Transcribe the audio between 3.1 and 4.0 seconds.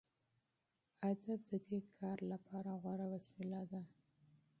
وسیله ده.